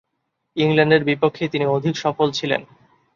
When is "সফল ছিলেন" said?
1.95-2.61